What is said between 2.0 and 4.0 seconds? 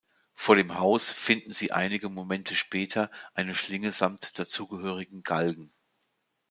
Momente später eine Schlinge